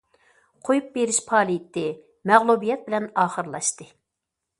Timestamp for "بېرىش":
0.95-1.19